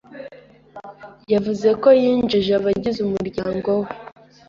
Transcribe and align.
yavuze 1.33 1.69
ko 1.81 1.89
yinjije 2.01 2.51
abagize 2.59 2.99
umuryango 3.03 3.69
we 3.81 3.89